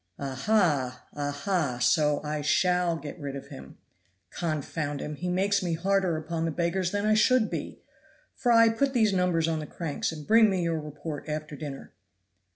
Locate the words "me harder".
5.61-6.17